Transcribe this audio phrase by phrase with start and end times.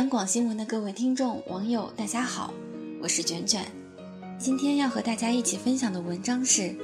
[0.00, 2.54] 央广新闻的各位听众、网友，大家好，
[3.02, 3.70] 我是卷卷。
[4.38, 6.74] 今天要和大家一起分享的文章是：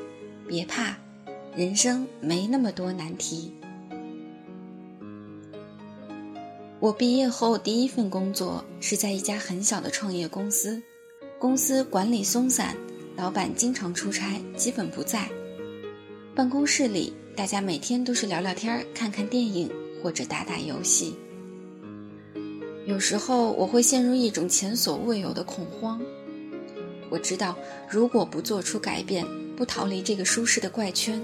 [0.46, 0.94] 别怕，
[1.55, 3.55] 人生没那么多难题。
[6.79, 10.82] 我毕业后第一份工作是在一家很小的创业公司，
[11.38, 12.76] 公司管理松散，
[13.16, 15.26] 老板经常出差，基本不在。
[16.34, 19.70] 办公室里，大家每天都是聊聊天、看看电影
[20.02, 21.16] 或者打打游戏。
[22.87, 26.00] 有时候我会陷入一种前所未有的恐慌。
[27.11, 27.57] 我知道，
[27.90, 31.21] 如果不做出改变，不逃离这个舒适的怪圈，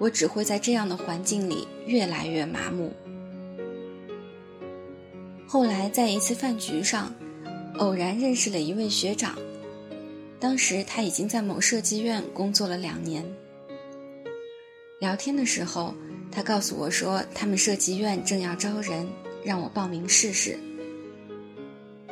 [0.00, 2.92] 我只会在这样的环境里越来越麻木。
[5.46, 7.14] 后来在一次饭局上，
[7.78, 9.38] 偶然认识了一位学长，
[10.40, 13.24] 当时他已经在某设计院工作了两年。
[14.98, 15.94] 聊天的时候，
[16.32, 19.06] 他告诉我说，他们设计院正要招人，
[19.44, 20.58] 让我报名试试。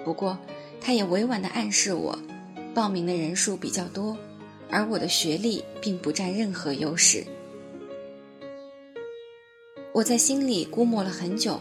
[0.04, 0.38] 不过，
[0.80, 2.18] 他也委婉地暗示我，
[2.74, 4.16] 报名的人数比较多，
[4.70, 7.24] 而我的学历并不占任何优势。
[9.92, 11.60] 我在心里估摸了很久，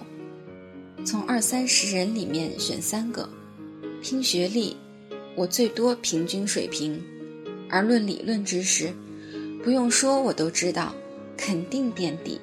[1.03, 3.27] 从二三十人里面选三个，
[4.01, 4.77] 拼学历，
[5.35, 7.01] 我最多平均水平，
[7.69, 8.93] 而论理论知识，
[9.63, 10.93] 不用说我都知道，
[11.35, 12.39] 肯定垫底。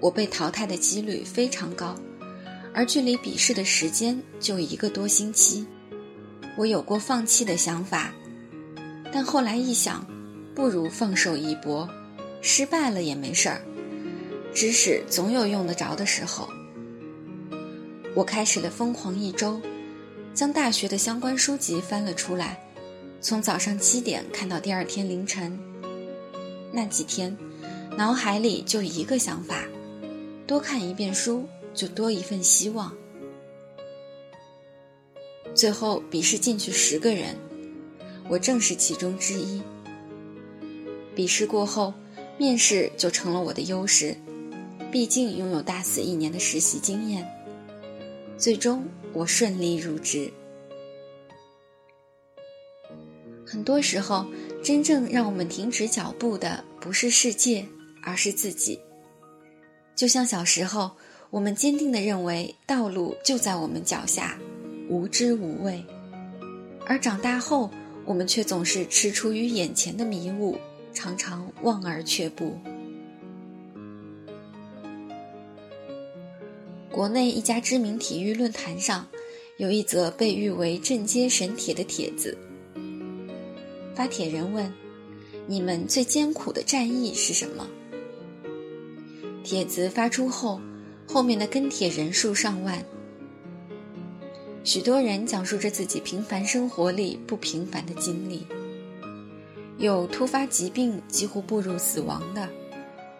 [0.00, 1.94] 我被淘汰的几率非常高。
[2.72, 5.66] 而距离笔试的时间就一个多星期，
[6.56, 8.12] 我有过放弃的想法，
[9.12, 10.06] 但后来一想，
[10.54, 11.88] 不如放手一搏，
[12.40, 13.60] 失败了也没事儿，
[14.54, 16.48] 知识总有用得着的时候。
[18.14, 19.60] 我开始了疯狂一周，
[20.32, 22.60] 将大学的相关书籍翻了出来，
[23.20, 25.58] 从早上七点看到第二天凌晨。
[26.72, 27.36] 那几天，
[27.96, 29.64] 脑海里就一个想法：
[30.46, 31.48] 多看一遍书。
[31.74, 32.94] 就多一份希望。
[35.54, 37.36] 最后笔试进去十个人，
[38.28, 39.60] 我正是其中之一。
[41.14, 41.92] 笔试过后，
[42.38, 44.16] 面试就成了我的优势，
[44.92, 47.28] 毕竟拥有大四一年的实习经验。
[48.38, 50.32] 最终我顺利入职。
[53.44, 54.24] 很多时候，
[54.62, 57.66] 真正让我们停止脚步的不是世界，
[58.04, 58.80] 而是自己。
[59.96, 60.90] 就像小时候。
[61.30, 64.36] 我们坚定地认为道路就在我们脚下，
[64.88, 65.80] 无知无畏；
[66.84, 67.70] 而长大后，
[68.04, 70.58] 我们却总是踟蹰于眼前的迷雾，
[70.92, 72.58] 常常望而却步。
[76.90, 79.06] 国内一家知名体育论坛上，
[79.56, 82.36] 有一则被誉为“震街神帖”的帖子。
[83.94, 84.72] 发帖人问
[85.46, 87.68] ：“你们最艰苦的战役是什么？”
[89.44, 90.60] 帖子发出后。
[91.12, 92.84] 后面的跟帖人数上万，
[94.62, 98.46] 许多人讲述着自己平凡生活里不平凡的经历。
[99.78, 102.48] 有突发疾病几乎步入死亡的，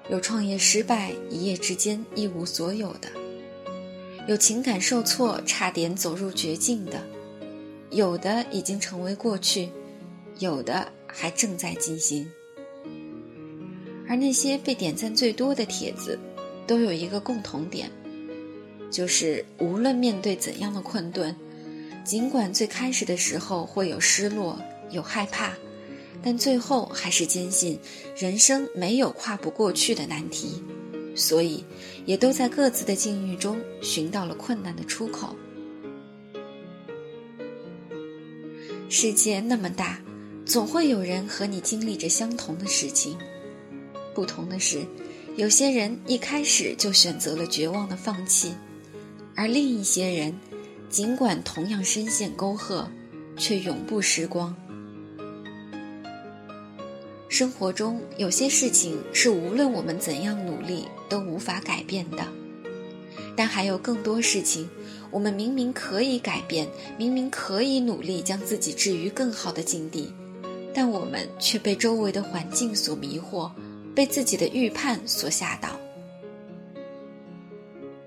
[0.08, 3.08] 有创业失败一夜之间一无所有的，
[4.28, 7.02] 有情感受挫差点走入绝境的，
[7.90, 9.68] 有的已经成为过去，
[10.38, 12.30] 有的还正在进行。
[14.08, 16.16] 而那些被点赞最多的帖子。
[16.70, 17.90] 都有一个共同点，
[18.92, 21.34] 就是无论面对怎样的困顿，
[22.04, 24.56] 尽管最开始的时候会有失落、
[24.88, 25.52] 有害怕，
[26.22, 27.76] 但最后还是坚信
[28.16, 30.62] 人生没有跨不过去的难题，
[31.16, 31.64] 所以
[32.06, 35.34] 也都在各自的境遇中寻到了困难的出口。
[38.88, 40.00] 世界那么大，
[40.46, 43.18] 总会有人和你经历着相同的事情，
[44.14, 44.86] 不同的是。
[45.36, 48.52] 有些人一开始就选择了绝望的放弃，
[49.34, 50.34] 而另一些人，
[50.90, 52.86] 尽管同样深陷沟壑，
[53.36, 54.54] 却永不失光。
[57.28, 62.26] 生活中有些事情是无论我们怎样努力都无法改变的，
[63.36, 64.68] 但还有更多事情，
[65.12, 66.68] 我们明明可以改变，
[66.98, 70.12] 明明可以努力将自己置于更好的境地，
[70.74, 73.50] 但我们却被周围的环境所迷惑。
[74.00, 75.78] 被自己的预判所吓倒。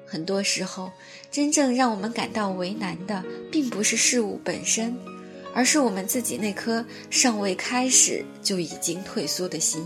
[0.08, 0.90] 很多时候，
[1.30, 4.98] 真正让我们感到为难的，并不是事物本身，
[5.54, 9.86] 而是我们自己那颗尚未开始就已经退缩的心。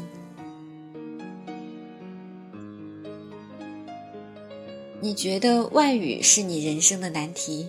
[5.02, 7.68] 你觉得外语是你人生的难题，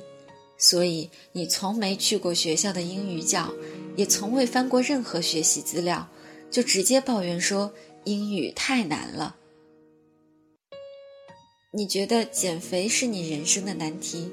[0.57, 3.53] 所以你从没去过学校的英语角，
[3.97, 6.09] 也从未翻过任何学习资料，
[6.53, 7.73] 就直接抱怨说。
[8.09, 9.37] 英语太难了。
[11.71, 14.31] 你觉得减肥是你人生的难题，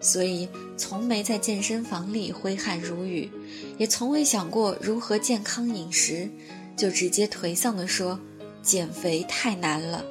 [0.00, 3.30] 所以从没在健身房里挥汗如雨，
[3.78, 6.28] 也从未想过如何健康饮食，
[6.76, 8.18] 就直接颓丧地说
[8.60, 10.04] ：“减肥太难了。”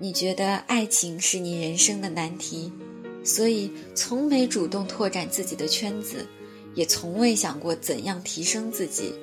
[0.00, 2.72] 你觉得爱情是你人生的难题，
[3.22, 6.26] 所以从没主动拓展自己的圈子，
[6.74, 9.14] 也从未想过怎样提升自己，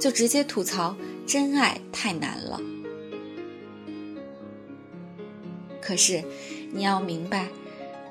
[0.00, 0.96] 就直接吐槽
[1.26, 2.60] 真爱太难了。
[5.80, 6.22] 可是，
[6.72, 7.48] 你要明白，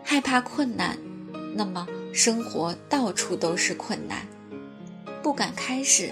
[0.03, 0.97] 害怕困难，
[1.53, 4.25] 那么生活到处都是困难；
[5.21, 6.11] 不敢开始，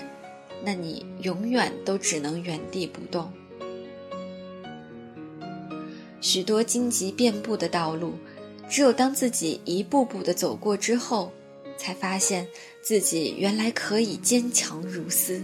[0.64, 3.32] 那你永远都只能原地不动。
[6.22, 8.14] 许多荆棘遍布的道路，
[8.70, 11.32] 只有当自己一步步的走过之后，
[11.78, 12.48] 才发现
[12.82, 15.44] 自己原来可以坚强如斯。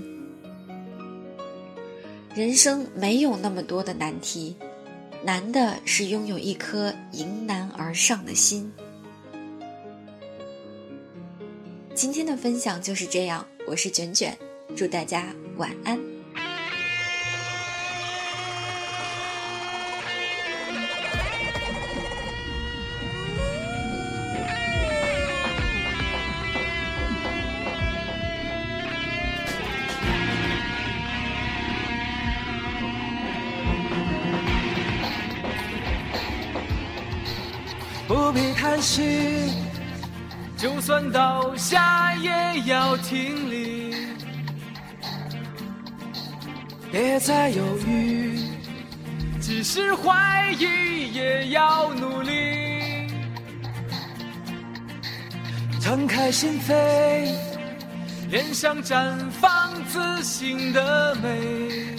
[2.33, 4.55] 人生没有那么多的难题，
[5.21, 8.71] 难的是拥有一颗迎难而上的心。
[11.93, 14.37] 今天的分享就是这样，我是卷卷，
[14.77, 16.10] 祝大家晚安。
[38.31, 39.51] 不必叹息，
[40.55, 43.93] 就算倒下也要挺立。
[46.89, 48.39] 别再犹豫，
[49.41, 53.11] 即使怀疑也要努力。
[55.81, 57.35] 敞开心扉，
[58.29, 61.97] 脸上绽放自信的美。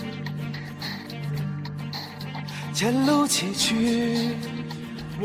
[2.72, 4.32] 前路崎岖。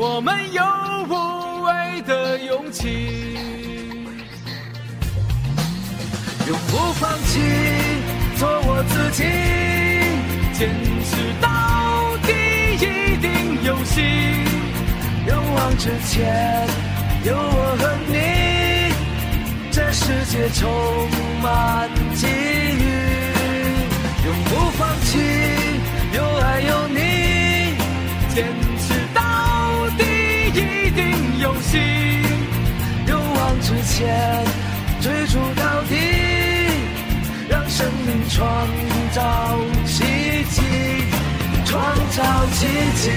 [0.00, 0.62] 我们有
[1.08, 3.34] 无畏的勇气，
[6.46, 7.40] 永不放弃，
[8.36, 9.24] 做我自己，
[10.56, 10.70] 坚
[11.02, 11.48] 持到
[12.22, 12.30] 底，
[12.76, 13.28] 一定
[13.64, 14.00] 有戏。
[15.26, 16.64] 勇往直前，
[17.24, 18.94] 有我和你，
[19.72, 20.70] 这世界充
[21.42, 22.86] 满机遇，
[24.26, 25.18] 永不放弃，
[26.14, 27.00] 有爱有你，
[28.32, 28.46] 坚
[28.77, 28.77] 持。
[31.70, 31.78] 心，
[33.06, 34.42] 勇往直前，
[35.02, 35.96] 追逐到底，
[37.50, 38.66] 让生命创
[39.12, 40.02] 造奇
[40.50, 40.62] 迹，
[41.66, 42.66] 创造奇
[42.96, 43.10] 迹。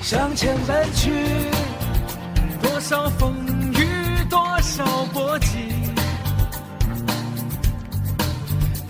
[0.00, 1.57] 向前奔去。
[2.88, 3.34] 多少风
[3.74, 3.86] 雨，
[4.30, 4.82] 多少
[5.12, 5.58] 波及，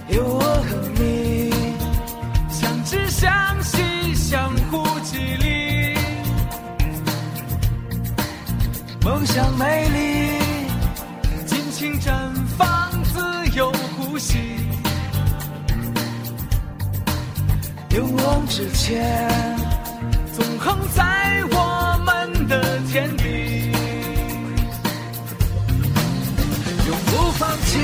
[0.06, 1.53] 有我和你，
[2.49, 5.97] 相知相惜，相互激励。
[9.03, 10.39] 梦想美丽，
[11.45, 13.19] 尽情绽放，自
[13.56, 14.39] 由呼吸。
[17.97, 19.29] 勇往直前，
[20.33, 21.56] 纵横在我
[27.69, 27.79] 放弃，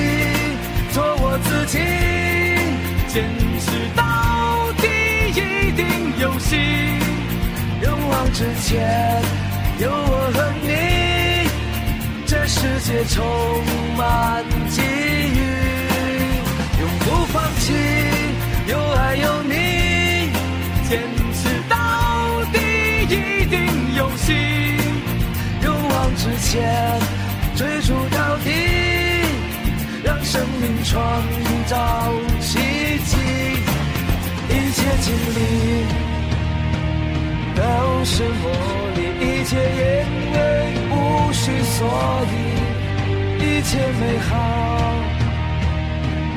[0.93, 1.79] 做我自己，
[3.13, 3.23] 坚
[3.61, 4.03] 持到
[4.81, 4.89] 底，
[5.29, 5.85] 一定
[6.21, 6.57] 有戏。
[7.83, 9.23] 勇往直前，
[9.79, 11.51] 有我和你，
[12.27, 13.23] 这世界充
[13.99, 15.39] 满机遇。
[16.81, 17.75] 永不放弃，
[18.67, 20.31] 有爱有你，
[20.89, 20.99] 坚
[21.35, 21.77] 持到
[22.55, 22.59] 底，
[23.05, 23.61] 一定
[23.99, 24.33] 有戏。
[25.63, 26.99] 勇往直前，
[27.55, 29.04] 追逐到底。
[30.35, 31.23] 生命创
[31.67, 33.17] 造奇迹，
[34.49, 35.39] 一切经历
[37.55, 37.63] 都
[38.05, 38.51] 是魔
[38.97, 39.81] 力，一切因
[40.33, 40.37] 为
[40.91, 40.93] 无
[41.33, 41.79] 需所
[42.33, 42.35] 以，
[43.39, 44.33] 一切美好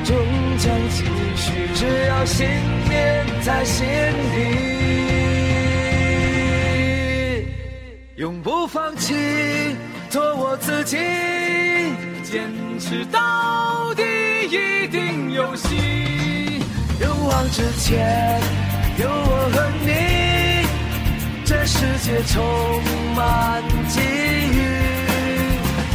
[0.06, 0.16] 终
[0.60, 1.04] 将继
[1.36, 2.46] 续，只要信
[2.88, 3.84] 念在心
[4.36, 4.38] 底，
[8.18, 9.16] 永不放弃，
[10.18, 10.98] 做我自己。
[12.24, 14.02] 坚持到底，
[14.50, 15.68] 一定有戏。
[17.00, 18.42] 勇往直前，
[18.98, 19.56] 有我和
[19.86, 19.92] 你，
[21.46, 22.34] 这世界充
[23.16, 24.02] 满机
[24.58, 24.60] 遇。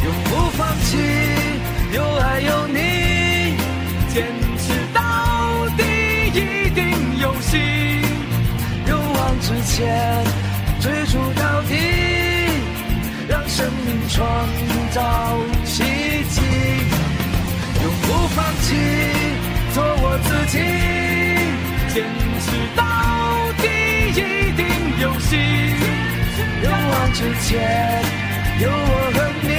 [0.05, 0.95] 永不放弃，
[1.91, 2.79] 有爱有你，
[4.13, 4.23] 坚
[4.63, 5.01] 持到
[5.75, 5.83] 底，
[6.31, 6.79] 一定
[7.19, 7.51] 有戏。
[8.87, 9.83] 勇往直前，
[10.79, 11.42] 追逐到，
[14.09, 14.47] 创
[14.91, 15.01] 造
[15.65, 15.83] 奇
[16.29, 16.41] 迹。
[17.83, 18.67] 永不放弃，
[19.73, 20.55] 做我自己，
[21.93, 21.95] 坚
[22.39, 22.45] 持
[22.75, 22.81] 到
[23.61, 23.63] 底，
[24.11, 24.21] 一
[24.55, 24.61] 定
[25.01, 25.29] 有戏。
[26.63, 27.51] 勇往直前，
[28.61, 29.51] 有我和你，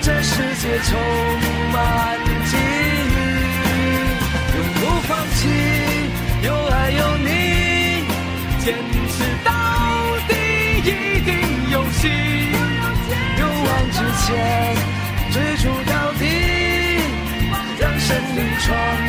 [0.00, 0.90] 这世界充
[1.72, 1.76] 满
[2.46, 3.16] 机遇。
[4.54, 5.40] 永不放弃，
[6.44, 7.28] 有爱有你，
[8.64, 8.66] 坚
[9.08, 9.16] 持
[14.28, 14.76] 线，
[15.32, 16.26] 追逐到底，
[17.80, 19.07] 让生命闯。